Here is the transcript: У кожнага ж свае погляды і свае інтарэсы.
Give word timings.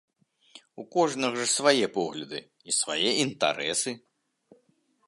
У 0.83 0.85
кожнага 0.95 1.37
ж 1.43 1.45
свае 1.57 1.87
погляды 1.99 2.39
і 2.69 2.77
свае 2.79 3.09
інтарэсы. 3.27 3.91